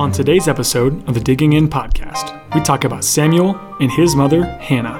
[0.00, 4.46] On today's episode of the Digging In podcast, we talk about Samuel and his mother,
[4.46, 4.98] Hannah.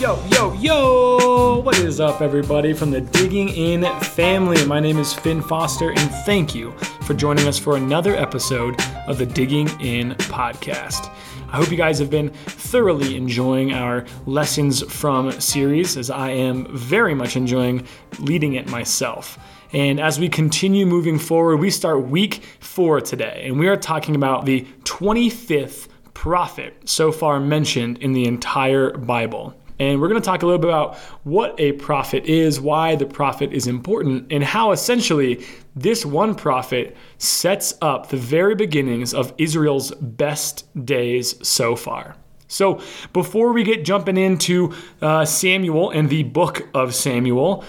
[0.00, 1.60] Yo, yo, yo!
[1.60, 4.64] What is up, everybody, from the Digging In family?
[4.64, 6.74] My name is Finn Foster, and thank you
[7.12, 8.74] for joining us for another episode
[9.06, 11.14] of the Digging In podcast.
[11.50, 16.74] I hope you guys have been thoroughly enjoying our Lessons from series, as I am
[16.74, 17.86] very much enjoying
[18.18, 19.38] leading it myself.
[19.74, 24.16] And as we continue moving forward, we start week four today, and we are talking
[24.16, 29.54] about the 25th prophet so far mentioned in the entire Bible.
[29.82, 33.04] And we're going to talk a little bit about what a prophet is, why the
[33.04, 39.34] prophet is important, and how essentially this one prophet sets up the very beginnings of
[39.38, 42.14] Israel's best days so far.
[42.46, 42.80] So,
[43.12, 47.64] before we get jumping into uh, Samuel and the book of Samuel,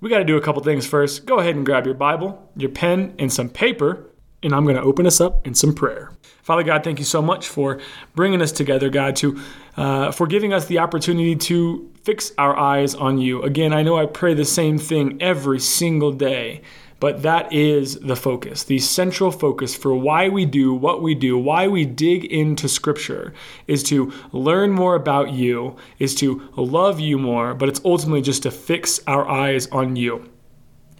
[0.00, 1.26] we got to do a couple things first.
[1.26, 4.08] Go ahead and grab your Bible, your pen, and some paper,
[4.44, 6.12] and I'm going to open us up in some prayer.
[6.46, 7.80] Father God, thank you so much for
[8.14, 9.40] bringing us together, God, to
[9.76, 13.42] uh, for giving us the opportunity to fix our eyes on you.
[13.42, 16.62] Again, I know I pray the same thing every single day,
[16.98, 21.36] but that is the focus, the central focus for why we do what we do,
[21.36, 23.34] why we dig into Scripture,
[23.66, 28.44] is to learn more about you, is to love you more, but it's ultimately just
[28.44, 30.30] to fix our eyes on you.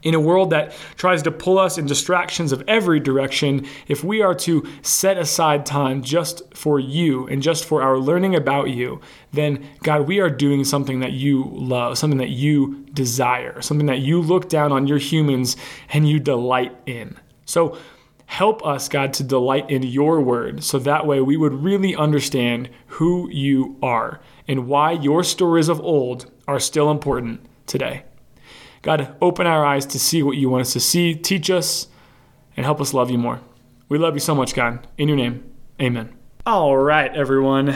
[0.03, 4.23] In a world that tries to pull us in distractions of every direction, if we
[4.23, 9.01] are to set aside time just for you and just for our learning about you,
[9.33, 14.01] then God, we are doing something that you love, something that you desire, something that
[14.01, 15.57] you look down on your humans
[15.91, 17.17] and you delight in.
[17.45, 17.79] So,
[18.27, 22.69] help us, God, to delight in your word so that way we would really understand
[22.87, 28.03] who you are and why your stories of old are still important today.
[28.83, 31.89] God, open our eyes to see what you want us to see, teach us,
[32.57, 33.41] and help us love you more.
[33.89, 34.87] We love you so much, God.
[34.99, 35.45] In your name,
[35.81, 36.17] amen.
[36.45, 37.75] All right, everyone.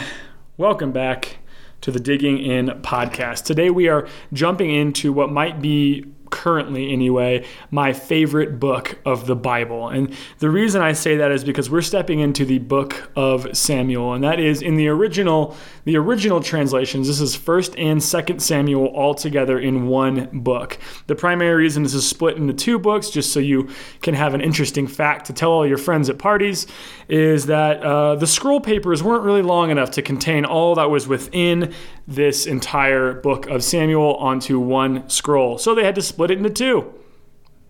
[0.57, 1.39] Welcome back
[1.81, 3.45] to the Digging In podcast.
[3.45, 9.37] Today we are jumping into what might be currently anyway, my favorite book of the
[9.37, 9.89] Bible.
[9.89, 14.15] And the reason I say that is because we're stepping into the book of Samuel,
[14.15, 17.07] and that is in the original the original translations.
[17.07, 20.79] This is 1st and 2nd Samuel all together in one book.
[21.07, 23.71] The primary reason this is split into two books, just so you
[24.03, 26.67] can have an interesting fact to tell all your friends at parties,
[27.09, 31.09] is that uh, the scroll papers weren't really long enough to contain all that was
[31.09, 31.73] within
[32.11, 35.57] this entire book of Samuel onto one scroll.
[35.59, 36.93] So they had to split it into two.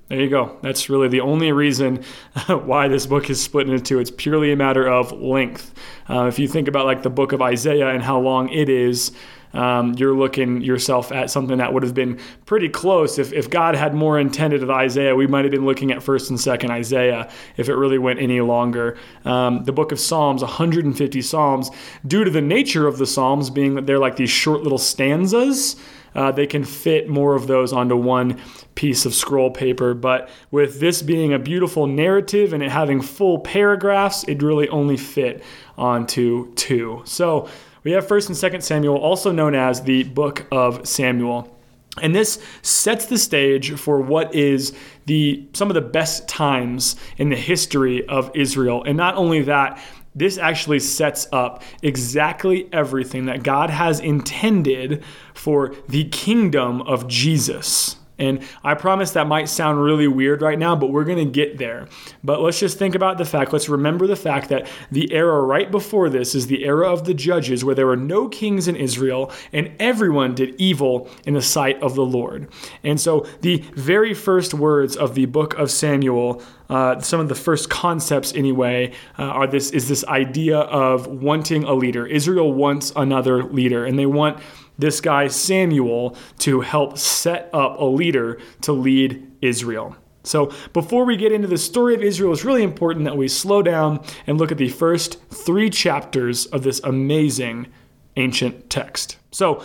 [0.09, 0.59] There you go.
[0.63, 2.03] That's really the only reason
[2.49, 4.01] why this book is split into two.
[4.01, 5.73] It's purely a matter of length.
[6.09, 9.13] Uh, if you think about like the book of Isaiah and how long it is,
[9.53, 13.19] um, you're looking yourself at something that would have been pretty close.
[13.19, 16.31] If, if God had more intended of Isaiah, we might have been looking at first
[16.31, 18.97] and second Isaiah if it really went any longer.
[19.25, 21.71] Um, the book of Psalms, 150 Psalms,
[22.07, 25.77] due to the nature of the Psalms being that they're like these short little stanzas.
[26.15, 28.41] Uh, they can fit more of those onto one
[28.75, 29.95] piece of scroll paper.
[29.95, 34.97] But with this being a beautiful narrative and it having full paragraphs, it really only
[34.97, 35.43] fit
[35.79, 37.03] onto two.
[37.05, 37.49] So
[37.83, 41.57] we have 1st and 2nd Samuel, also known as the Book of Samuel.
[42.01, 44.75] And this sets the stage for what is
[45.07, 48.85] the some of the best times in the history of Israel.
[48.85, 49.83] And not only that,
[50.15, 55.05] this actually sets up exactly everything that God has intended
[55.35, 57.97] for the kingdom of Jesus.
[58.21, 61.59] And I promise that might sound really weird right now, but we're going to get
[61.59, 61.89] there.
[62.23, 65.71] But let's just think about the fact, let's remember the fact that the era right
[65.71, 69.33] before this is the era of the judges, where there were no kings in Israel
[69.53, 72.49] and everyone did evil in the sight of the Lord.
[72.85, 77.35] And so the very first words of the book of Samuel uh, some of the
[77.35, 82.93] first concepts anyway uh, are this is this idea of wanting a leader israel wants
[82.95, 84.41] another leader and they want
[84.81, 89.97] this guy Samuel to help set up a leader to lead Israel.
[90.23, 93.63] So, before we get into the story of Israel, it's really important that we slow
[93.63, 97.69] down and look at the first three chapters of this amazing
[98.17, 99.17] ancient text.
[99.31, 99.63] So,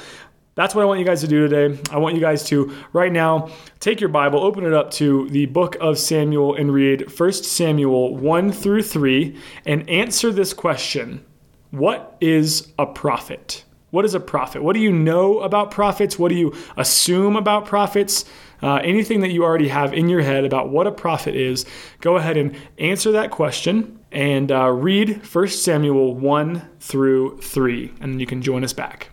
[0.55, 1.77] that's what I want you guys to do today.
[1.91, 3.49] I want you guys to, right now,
[3.81, 8.15] take your Bible, open it up to the book of Samuel, and read 1 Samuel
[8.15, 11.25] 1 through 3 and answer this question
[11.71, 13.64] What is a prophet?
[13.95, 14.61] What is a prophet?
[14.61, 16.19] What do you know about prophets?
[16.19, 18.25] What do you assume about prophets?
[18.61, 21.65] Uh, anything that you already have in your head about what a prophet is,
[22.01, 28.11] go ahead and answer that question and uh, read 1 Samuel 1 through 3, and
[28.11, 29.11] then you can join us back.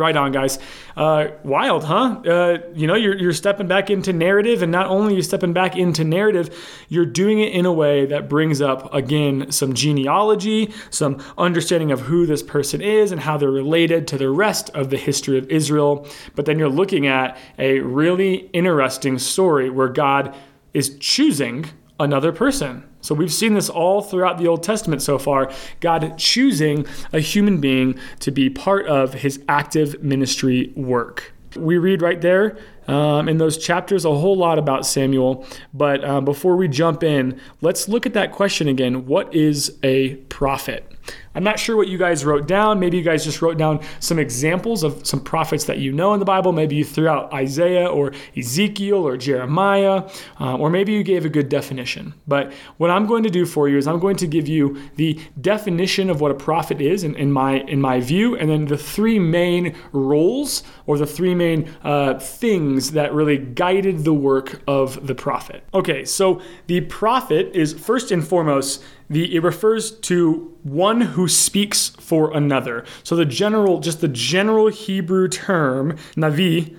[0.00, 0.58] Right on, guys.
[0.96, 2.22] Uh, wild, huh?
[2.26, 5.76] Uh, you know, you're, you're stepping back into narrative, and not only you stepping back
[5.76, 6.48] into narrative,
[6.88, 12.00] you're doing it in a way that brings up, again, some genealogy, some understanding of
[12.00, 15.46] who this person is and how they're related to the rest of the history of
[15.50, 16.08] Israel.
[16.34, 20.34] But then you're looking at a really interesting story where God
[20.72, 21.66] is choosing
[21.98, 22.89] another person.
[23.00, 27.60] So we've seen this all throughout the Old Testament so far God choosing a human
[27.60, 31.32] being to be part of his active ministry work.
[31.56, 32.56] We read right there
[32.90, 35.46] um, in those chapters a whole lot about Samuel.
[35.72, 39.06] But um, before we jump in, let's look at that question again.
[39.06, 40.86] What is a prophet?
[41.34, 42.80] I'm not sure what you guys wrote down.
[42.80, 46.18] Maybe you guys just wrote down some examples of some prophets that you know in
[46.18, 46.52] the Bible.
[46.52, 50.10] Maybe you threw out Isaiah or Ezekiel or Jeremiah,
[50.40, 52.14] uh, or maybe you gave a good definition.
[52.26, 55.20] But what I'm going to do for you is I'm going to give you the
[55.40, 58.78] definition of what a prophet is in, in my in my view, and then the
[58.78, 65.06] three main roles or the three main uh, things that really guided the work of
[65.06, 65.64] the prophet.
[65.74, 71.88] Okay, so the prophet is first and foremost the it refers to one who speaks
[71.88, 72.84] for another.
[73.02, 76.76] So the general, just the general Hebrew term navi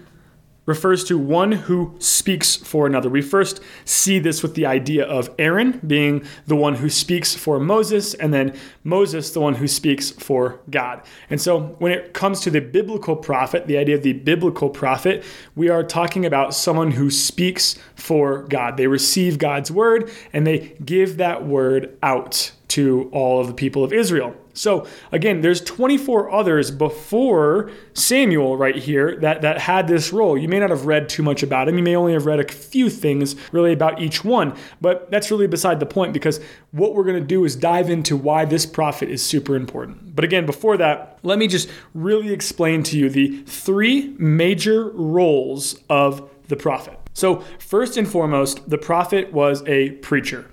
[0.65, 3.09] refers to one who speaks for another.
[3.09, 7.59] We first see this with the idea of Aaron being the one who speaks for
[7.59, 11.01] Moses, and then Moses, the one who speaks for God.
[11.29, 15.23] And so when it comes to the biblical prophet, the idea of the biblical prophet,
[15.55, 18.77] we are talking about someone who speaks for God.
[18.77, 23.83] They receive God's word and they give that word out to all of the people
[23.83, 24.35] of Israel.
[24.53, 30.37] So again, there's 24 others before Samuel right here that, that had this role.
[30.37, 31.77] You may not have read too much about him.
[31.77, 35.47] You may only have read a few things really about each one, but that's really
[35.47, 36.39] beside the point because
[36.71, 40.15] what we're going to do is dive into why this prophet is super important.
[40.15, 45.79] But again, before that, let me just really explain to you the three major roles
[45.89, 46.97] of the prophet.
[47.13, 50.49] So, first and foremost, the prophet was a preacher.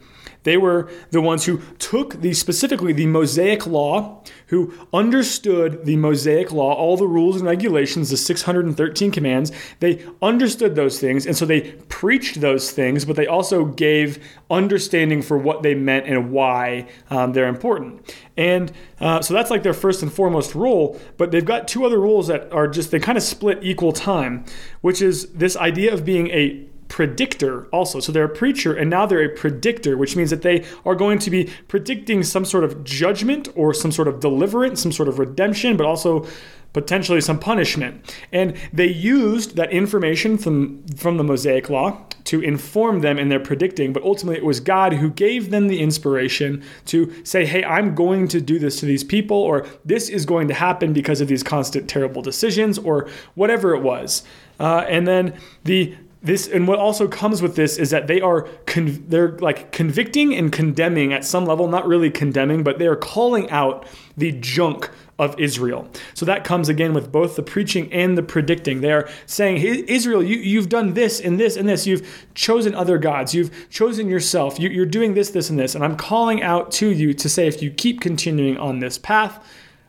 [0.49, 6.51] They were the ones who took the specifically the Mosaic law, who understood the Mosaic
[6.53, 9.53] law, all the rules and regulations, the 613 commands.
[9.81, 15.21] They understood those things, and so they preached those things, but they also gave understanding
[15.21, 18.11] for what they meant and why um, they're important.
[18.39, 20.99] And uh, so that's like their first and foremost rule.
[21.19, 24.47] but they've got two other rules that are just, they kind of split equal time,
[24.81, 28.01] which is this idea of being a predictor also.
[28.01, 31.19] So they're a preacher and now they're a predictor, which means that they are going
[31.21, 35.19] to be predicting some sort of judgment or some sort of deliverance, some sort of
[35.19, 36.27] redemption, but also
[36.73, 38.15] potentially some punishment.
[38.33, 43.41] And they used that information from, from the Mosaic Law to inform them in their
[43.41, 47.95] predicting, but ultimately it was God who gave them the inspiration to say, hey, I'm
[47.95, 51.29] going to do this to these people, or this is going to happen because of
[51.29, 54.23] these constant terrible decisions, or whatever it was.
[54.61, 55.35] Uh, and then
[55.65, 59.71] the this and what also comes with this is that they are con- they're like
[59.71, 63.87] convicting and condemning at some level not really condemning but they are calling out
[64.17, 65.89] the junk of Israel.
[66.15, 68.81] So that comes again with both the preaching and the predicting.
[68.81, 71.87] They are saying, hey, Israel, you, you've done this and this and this.
[71.87, 73.35] You've chosen other gods.
[73.35, 74.61] You've chosen yourself.
[74.61, 75.75] You, you're doing this, this, and this.
[75.75, 79.45] And I'm calling out to you to say, if you keep continuing on this path,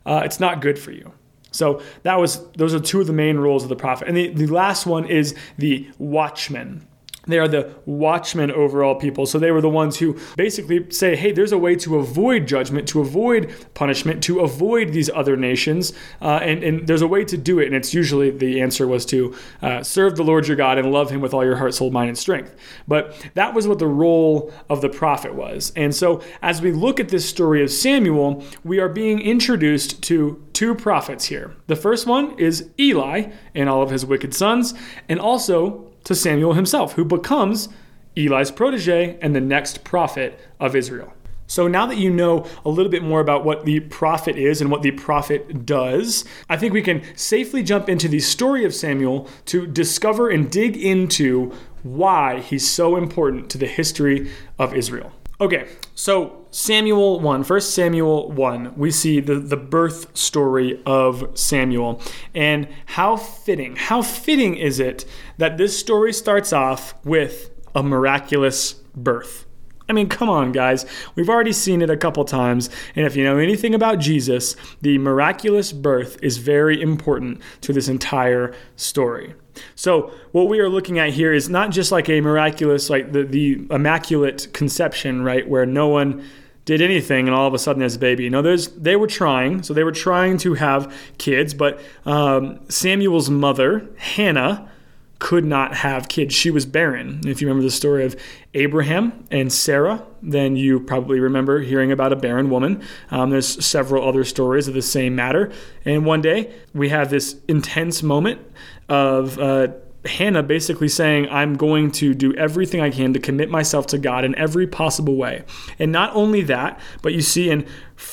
[0.05, 1.11] uh, it's not good for you.
[1.51, 4.07] So that was those are two of the main roles of the prophet.
[4.07, 6.85] And the, the last one is the watchman.
[7.29, 9.25] They are the watchmen over all people.
[9.25, 12.87] So they were the ones who basically say, hey, there's a way to avoid judgment,
[12.89, 15.93] to avoid punishment, to avoid these other nations.
[16.21, 17.67] Uh, and, and there's a way to do it.
[17.67, 21.09] And it's usually the answer was to uh, serve the Lord your God and love
[21.09, 22.55] him with all your heart, soul, mind, and strength.
[22.87, 25.71] But that was what the role of the prophet was.
[25.75, 30.43] And so as we look at this story of Samuel, we are being introduced to
[30.53, 31.55] two prophets here.
[31.67, 34.73] The first one is Eli and all of his wicked sons,
[35.07, 37.69] and also to Samuel himself, who becomes
[38.17, 41.13] Eli's protege and the next prophet of Israel.
[41.45, 44.71] So now that you know a little bit more about what the prophet is and
[44.71, 49.29] what the prophet does, I think we can safely jump into the story of Samuel
[49.45, 55.11] to discover and dig into why he's so important to the history of Israel.
[55.39, 62.01] Okay, so Samuel 1, 1 Samuel 1, we see the, the birth story of Samuel.
[62.33, 65.05] And how fitting, how fitting is it
[65.37, 69.45] that this story starts off with a miraculous birth?
[69.87, 70.85] I mean, come on, guys.
[71.15, 72.69] We've already seen it a couple times.
[72.95, 77.87] And if you know anything about Jesus, the miraculous birth is very important to this
[77.87, 79.33] entire story.
[79.75, 83.23] So, what we are looking at here is not just like a miraculous, like the,
[83.23, 86.23] the immaculate conception, right, where no one
[86.69, 88.29] did anything and all of a sudden there's a baby.
[88.29, 93.27] No, there's they were trying, so they were trying to have kids, but um, Samuel's
[93.27, 94.69] mother, Hannah,
[95.17, 96.33] could not have kids.
[96.33, 97.21] She was barren.
[97.25, 98.15] If you remember the story of
[98.53, 102.83] Abraham and Sarah, then you probably remember hearing about a barren woman.
[103.09, 105.51] Um, there's several other stories of the same matter.
[105.83, 108.39] And one day we have this intense moment
[108.87, 109.69] of uh,
[110.05, 114.23] Hannah basically saying, I'm going to do everything I can to commit myself to God
[114.23, 115.43] in every possible way.
[115.77, 117.65] And not only that, but you see in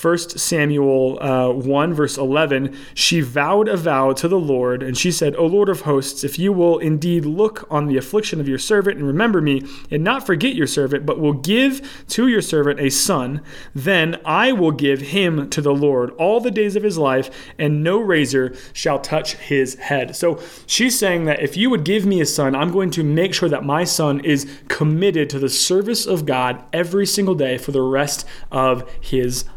[0.03, 5.13] 1 Samuel uh, 1, verse 11, she vowed a vow to the Lord, and she
[5.13, 8.59] said, O Lord of hosts, if you will indeed look on the affliction of your
[8.59, 12.81] servant and remember me, and not forget your servant, but will give to your servant
[12.81, 13.41] a son,
[13.77, 17.85] then I will give him to the Lord all the days of his life, and
[17.85, 20.17] no razor shall touch his head.
[20.17, 23.35] So she's saying that if you would give me a son, I'm going to make
[23.35, 27.71] sure that my son is committed to the service of God every single day for
[27.71, 29.53] the rest of his life.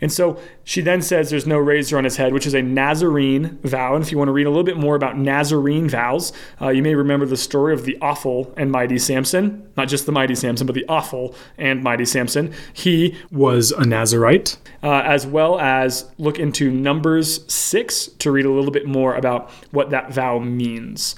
[0.00, 3.58] And so she then says there's no razor on his head, which is a Nazarene
[3.62, 3.94] vow.
[3.94, 6.82] And if you want to read a little bit more about Nazarene vows, uh, you
[6.82, 9.68] may remember the story of the awful and mighty Samson.
[9.76, 12.52] Not just the mighty Samson, but the awful and mighty Samson.
[12.72, 18.50] He was a Nazarite, uh, as well as look into Numbers 6 to read a
[18.50, 21.14] little bit more about what that vow means.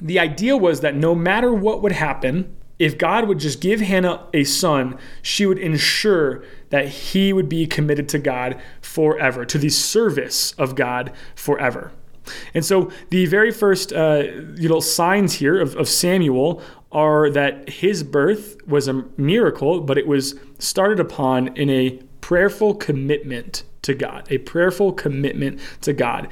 [0.00, 4.26] The idea was that no matter what would happen, if God would just give Hannah
[4.34, 9.68] a son, she would ensure that he would be committed to God forever, to the
[9.68, 11.92] service of God forever.
[12.54, 14.24] And so the very first uh,
[14.56, 16.60] you know, signs here of, of Samuel
[16.92, 22.74] are that his birth was a miracle, but it was started upon in a prayerful
[22.74, 26.28] commitment to God, a prayerful commitment to God.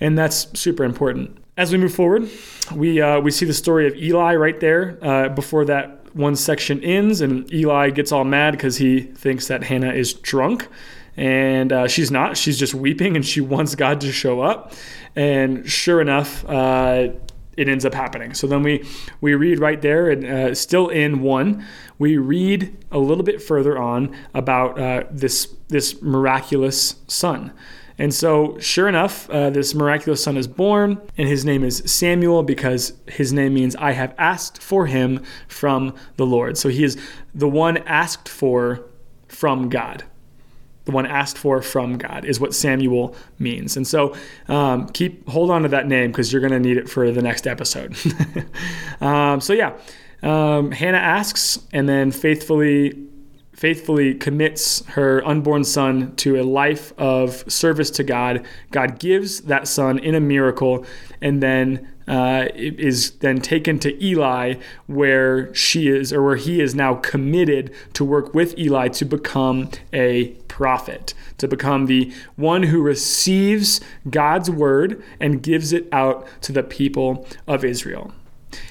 [0.00, 1.38] And that's super important.
[1.56, 2.28] As we move forward,
[2.74, 6.82] we, uh, we see the story of Eli right there uh, before that one section
[6.82, 10.68] ends, and Eli gets all mad because he thinks that Hannah is drunk.
[11.16, 12.36] And uh, she's not.
[12.36, 14.72] She's just weeping and she wants God to show up.
[15.16, 17.08] And sure enough, uh,
[17.56, 18.34] it ends up happening.
[18.34, 18.84] So then we,
[19.20, 21.66] we read right there, and uh, still in one,
[21.98, 27.52] we read a little bit further on about uh, this, this miraculous son.
[27.98, 32.44] And so, sure enough, uh, this miraculous son is born, and his name is Samuel
[32.44, 36.56] because his name means I have asked for him from the Lord.
[36.56, 36.96] So he is
[37.34, 38.84] the one asked for
[39.26, 40.04] from God.
[40.84, 43.76] The one asked for from God is what Samuel means.
[43.76, 44.14] And so,
[44.46, 47.20] um, keep hold on to that name because you're going to need it for the
[47.20, 47.96] next episode.
[49.00, 49.76] um, so, yeah,
[50.22, 53.07] um, Hannah asks and then faithfully
[53.58, 58.46] faithfully commits her unborn son to a life of service to God.
[58.70, 60.86] God gives that son in a miracle,
[61.20, 64.54] and then uh, is then taken to Eli,
[64.86, 69.68] where she is, or where he is now committed to work with Eli to become
[69.92, 76.52] a prophet, to become the one who receives God's word and gives it out to
[76.52, 78.12] the people of Israel.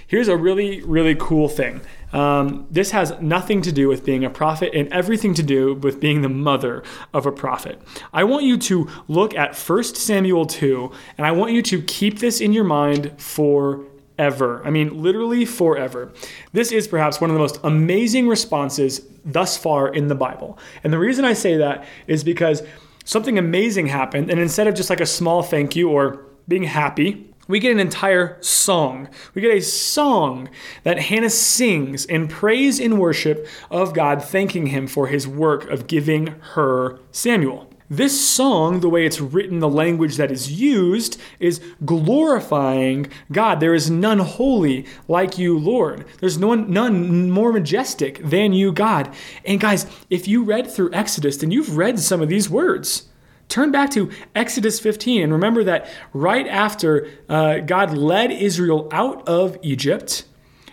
[0.08, 1.82] Here's a really, really cool thing.
[2.14, 6.00] Um, this has nothing to do with being a prophet and everything to do with
[6.00, 6.84] being the mother
[7.14, 7.82] of a prophet.
[8.14, 12.20] I want you to look at 1 Samuel 2, and I want you to keep
[12.20, 14.62] this in your mind forever.
[14.66, 16.12] I mean, literally forever.
[16.54, 20.58] This is perhaps one of the most amazing responses thus far in the Bible.
[20.84, 22.64] And the reason I say that is because
[23.04, 27.34] something amazing happened, and instead of just like a small thank you or being happy,
[27.48, 29.08] we get an entire song.
[29.34, 30.50] We get a song
[30.84, 35.88] that Hannah sings in praise and worship of God, thanking him for his work of
[35.88, 37.70] giving her Samuel.
[37.90, 43.62] This song, the way it's written, the language that is used, is glorifying God.
[43.62, 46.06] There is none holy like you, Lord.
[46.20, 49.14] There's no one, none more majestic than you, God.
[49.46, 53.07] And guys, if you read through Exodus, then you've read some of these words.
[53.50, 59.28] Turn back to Exodus 15 and remember that right after uh, God led Israel out
[59.28, 60.26] of Egypt,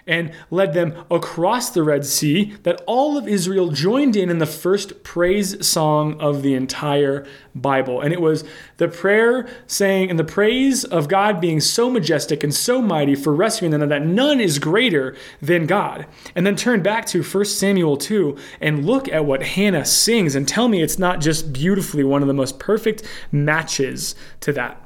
[0.06, 4.46] and led them across the Red Sea, that all of Israel joined in in the
[4.46, 8.00] first praise song of the entire Bible.
[8.00, 8.44] And it was
[8.76, 13.34] the prayer saying, and the praise of God being so majestic and so mighty for
[13.34, 16.06] rescuing them that none is greater than God.
[16.34, 20.46] And then turn back to 1 Samuel 2 and look at what Hannah sings and
[20.46, 24.80] tell me it's not just beautifully one of the most perfect matches to that.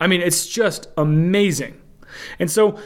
[0.00, 1.80] I mean, it's just amazing.
[2.38, 2.78] And so,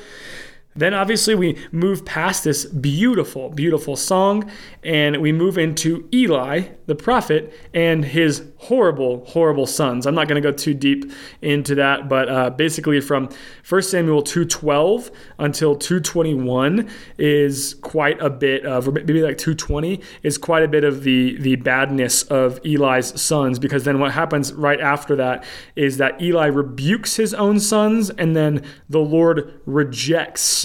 [0.77, 4.51] Then obviously we move past this beautiful, beautiful song
[4.83, 10.07] and we move into Eli, the prophet, and his horrible, horrible sons.
[10.07, 11.11] I'm not going to go too deep
[11.43, 13.29] into that, but uh, basically from
[13.69, 16.89] 1 Samuel 2:12 until 221
[17.19, 21.57] is quite a bit of, maybe like 220 is quite a bit of the the
[21.57, 25.45] badness of Eli's sons, because then what happens right after that
[25.77, 30.64] is that Eli rebukes his own sons, and then the Lord rejects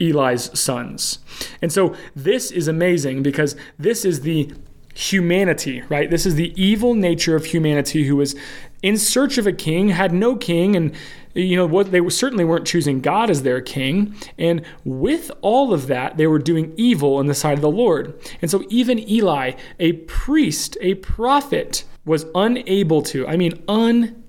[0.00, 1.18] Eli's sons.
[1.62, 4.52] And so this is amazing because this is the
[4.94, 6.10] humanity, right?
[6.10, 8.34] This is the evil nature of humanity who was
[8.82, 10.94] in search of a king, had no king, and
[11.34, 14.16] you know what they certainly weren't choosing God as their king.
[14.38, 18.18] And with all of that, they were doing evil in the sight of the Lord.
[18.42, 24.19] And so even Eli, a priest, a prophet, was unable to, I mean, unable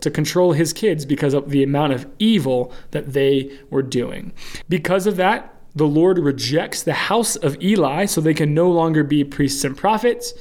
[0.00, 4.32] to control his kids because of the amount of evil that they were doing.
[4.68, 9.04] Because of that, the Lord rejects the house of Eli so they can no longer
[9.04, 10.32] be priests and prophets,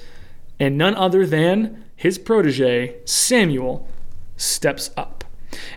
[0.59, 3.87] and none other than his protege, Samuel,
[4.37, 5.23] steps up.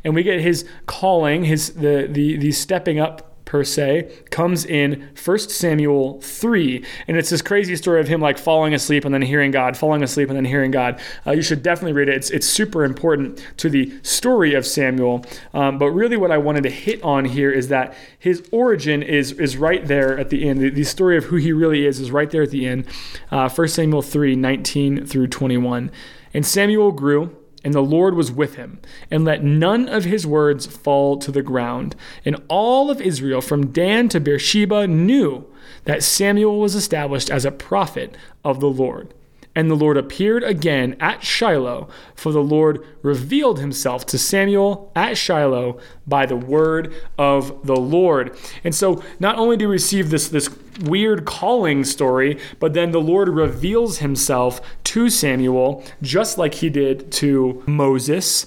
[0.04, 5.08] And we get his calling, his the the the stepping up per se comes in
[5.24, 6.84] 1 Samuel 3.
[7.08, 10.02] And it's this crazy story of him like falling asleep and then hearing God, falling
[10.02, 11.00] asleep and then hearing God.
[11.26, 12.16] Uh, you should definitely read it.
[12.16, 15.24] It's, it's super important to the story of Samuel.
[15.54, 19.32] Um, but really, what I wanted to hit on here is that his origin is,
[19.32, 20.60] is right there at the end.
[20.60, 22.84] The, the story of who he really is is right there at the end.
[23.30, 25.92] Uh, 1 Samuel 3 19 through 21.
[26.34, 27.34] And Samuel grew
[27.66, 28.78] and the Lord was with him,
[29.10, 31.96] and let none of his words fall to the ground.
[32.24, 35.44] And all of Israel, from Dan to Beersheba, knew
[35.82, 39.12] that Samuel was established as a prophet of the Lord.
[39.56, 45.16] And the Lord appeared again at Shiloh, for the Lord revealed himself to Samuel at
[45.16, 48.36] Shiloh by the word of the Lord.
[48.62, 50.50] And so not only do we receive this, this
[50.82, 57.10] weird calling story, but then the Lord reveals himself to Samuel, just like he did
[57.12, 58.46] to Moses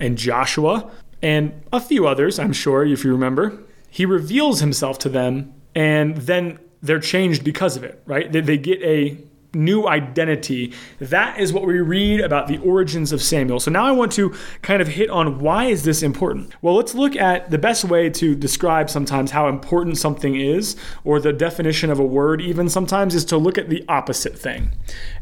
[0.00, 0.90] and Joshua
[1.22, 3.62] and a few others, I'm sure, if you remember.
[3.88, 8.30] He reveals himself to them, and then they're changed because of it, right?
[8.32, 9.18] They, they get a
[9.54, 10.72] new identity.
[10.98, 13.60] That is what we read about the origins of Samuel.
[13.60, 16.54] So now I want to kind of hit on why is this important?
[16.62, 21.20] Well, let's look at the best way to describe sometimes how important something is or
[21.20, 24.70] the definition of a word even sometimes is to look at the opposite thing.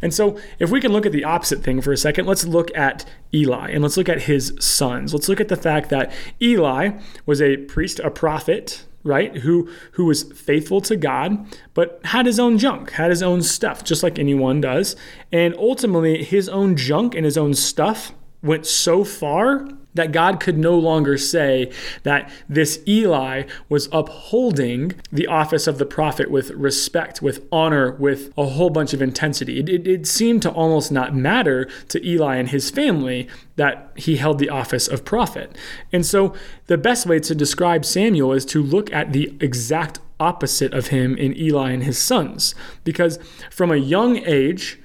[0.02, 2.76] And so if we can look at the opposite thing for a second, let's look
[2.76, 5.14] at Eli and let's look at his sons.
[5.14, 9.36] Let's look at the fact that Eli was a priest, a prophet, right?
[9.38, 13.84] Who who was faithful to God, but had his own junk, had his own stuff,
[13.84, 14.96] just like anyone does.
[15.32, 20.56] And ultimately, his own junk and his own stuff went so far that God could
[20.56, 21.70] no longer say
[22.02, 28.32] that this Eli was upholding the office of the prophet with respect, with honor, with
[28.36, 29.58] a whole bunch of intensity.
[29.58, 34.16] It, it, it, seemed to almost not matter to Eli and his family that he
[34.16, 35.56] held the office of prophet.
[35.92, 36.34] And so
[36.66, 41.16] the best way to describe Samuel is to look at the exact opposite of him
[41.16, 42.54] in Eli and his sons.
[42.84, 43.18] Because
[43.50, 44.79] from a young age,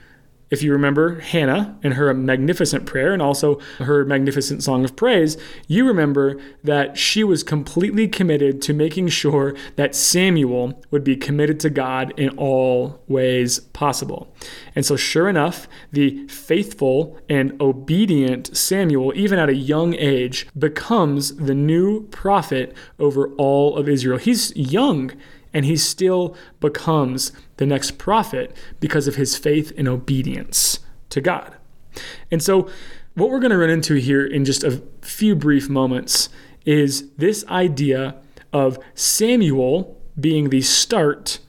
[0.50, 5.38] if you remember Hannah and her magnificent prayer and also her magnificent song of praise,
[5.68, 11.60] you remember that she was completely committed to making sure that Samuel would be committed
[11.62, 14.34] to God in all ways possible.
[14.76, 21.36] And so, sure enough, the faithful and obedient Samuel, even at a young age, becomes
[21.38, 24.18] the new prophet over all of Israel.
[24.18, 25.12] He's young
[25.56, 31.56] and he still becomes the next prophet because of his faith and obedience to God.
[32.30, 32.70] And so,
[33.14, 36.28] what we're going to run into here in just a few brief moments
[36.66, 38.16] is this idea
[38.52, 41.40] of Samuel being the start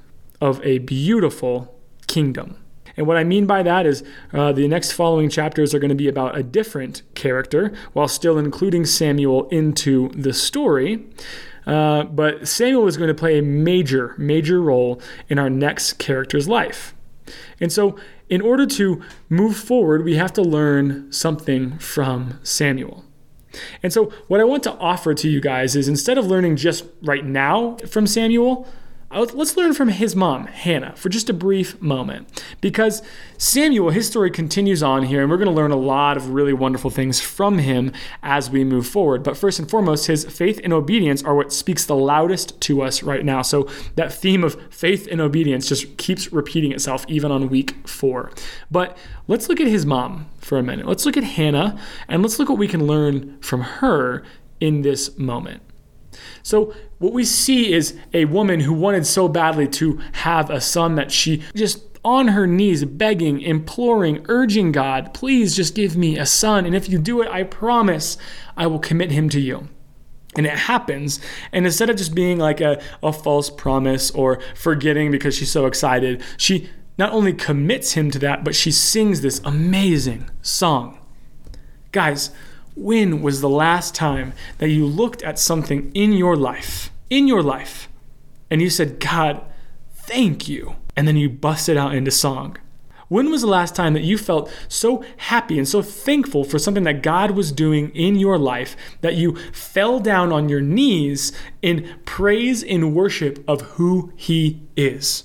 [0.40, 1.74] of a beautiful
[2.06, 2.56] kingdom.
[2.96, 5.96] And what I mean by that is uh, the next following chapters are going to
[5.96, 11.04] be about a different character while still including Samuel into the story.
[11.66, 16.48] Uh, but Samuel is going to play a major, major role in our next character's
[16.48, 16.94] life.
[17.60, 17.98] And so,
[18.28, 23.04] in order to move forward, we have to learn something from Samuel.
[23.82, 26.84] And so, what I want to offer to you guys is instead of learning just
[27.02, 28.68] right now from Samuel,
[29.10, 32.42] let's learn from his mom, Hannah, for just a brief moment.
[32.60, 33.02] Because
[33.38, 36.52] Samuel, his story continues on here, and we're going to learn a lot of really
[36.52, 37.92] wonderful things from him
[38.22, 39.22] as we move forward.
[39.22, 43.02] But first and foremost, his faith and obedience are what speaks the loudest to us
[43.02, 43.42] right now.
[43.42, 48.30] So that theme of faith and obedience just keeps repeating itself even on week four.
[48.70, 48.96] But
[49.28, 50.86] let's look at his mom for a minute.
[50.86, 54.24] Let's look at Hannah, and let's look what we can learn from her
[54.60, 55.62] in this moment.
[56.42, 60.94] So, what we see is a woman who wanted so badly to have a son
[60.94, 66.24] that she just on her knees, begging, imploring, urging God, please just give me a
[66.24, 66.64] son.
[66.64, 68.16] And if you do it, I promise
[68.56, 69.68] I will commit him to you.
[70.36, 71.18] And it happens.
[71.50, 75.66] And instead of just being like a, a false promise or forgetting because she's so
[75.66, 81.00] excited, she not only commits him to that, but she sings this amazing song.
[81.90, 82.30] Guys,
[82.76, 87.42] when was the last time that you looked at something in your life, in your
[87.42, 87.88] life,
[88.50, 89.40] and you said, God,
[89.94, 90.76] thank you?
[90.94, 92.58] And then you busted out into song.
[93.08, 96.84] When was the last time that you felt so happy and so thankful for something
[96.84, 101.98] that God was doing in your life that you fell down on your knees in
[102.04, 105.24] praise and worship of who He is?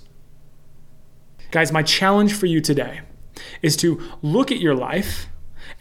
[1.49, 3.01] Guys, my challenge for you today
[3.61, 5.27] is to look at your life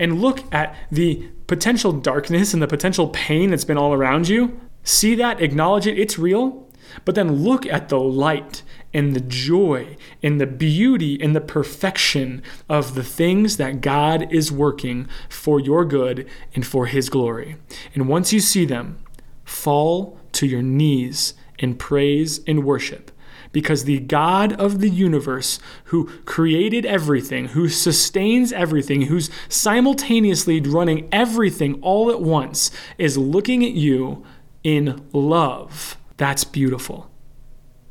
[0.00, 4.58] and look at the potential darkness and the potential pain that's been all around you.
[4.82, 6.66] See that, acknowledge it, it's real,
[7.04, 12.42] but then look at the light and the joy and the beauty and the perfection
[12.68, 17.56] of the things that God is working for your good and for His glory.
[17.94, 18.98] And once you see them,
[19.44, 23.10] fall to your knees in praise and worship.
[23.52, 31.08] Because the God of the universe, who created everything, who sustains everything, who's simultaneously running
[31.10, 34.24] everything all at once, is looking at you
[34.62, 35.96] in love.
[36.16, 37.10] That's beautiful.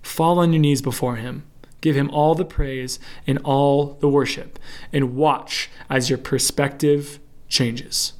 [0.02, 1.43] Fall on your knees before Him.
[1.82, 4.60] Give Him all the praise and all the worship,
[4.93, 8.13] and watch as your perspective changes.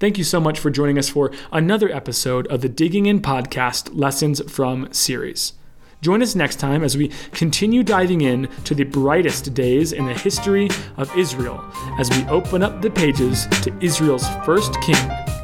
[0.00, 3.90] Thank you so much for joining us for another episode of the Digging In Podcast
[3.92, 5.52] Lessons from series.
[6.00, 10.14] Join us next time as we continue diving in to the brightest days in the
[10.14, 11.62] history of Israel
[11.98, 14.96] as we open up the pages to Israel's first king,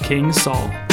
[0.03, 0.86] King Saul.